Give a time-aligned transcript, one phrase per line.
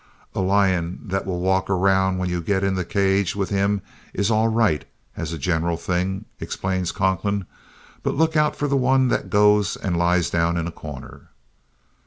[0.33, 3.83] "A lion that will walk round when you get in the cage with him
[4.15, 4.83] is all right,
[5.15, 7.45] as a general thing," explains Conklin,
[8.01, 11.29] "but look out for the one that goes and lies down in a corner."